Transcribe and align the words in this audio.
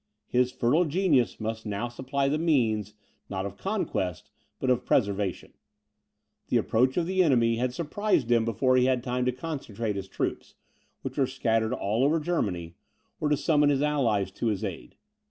His 0.25 0.51
fertile 0.51 0.85
genius 0.85 1.39
must 1.39 1.63
now 1.63 1.87
supply 1.87 2.27
the 2.27 2.39
means, 2.39 2.95
not 3.29 3.45
of 3.45 3.55
conquest, 3.55 4.31
but 4.59 4.71
of 4.71 4.83
preservation. 4.83 5.53
The 6.47 6.57
approach 6.57 6.97
of 6.97 7.05
the 7.05 7.21
enemy 7.21 7.57
had 7.57 7.75
surprised 7.75 8.31
him 8.31 8.43
before 8.43 8.75
he 8.77 8.85
had 8.85 9.03
time 9.03 9.25
to 9.25 9.31
concentrate 9.31 9.95
his 9.95 10.07
troops, 10.07 10.55
which 11.03 11.19
were 11.19 11.27
scattered 11.27 11.71
all 11.71 12.03
over 12.03 12.19
Germany, 12.19 12.73
or 13.19 13.29
to 13.29 13.37
summon 13.37 13.69
his 13.69 13.83
allies 13.83 14.31
to 14.31 14.47
his 14.47 14.63
aid. 14.63 14.95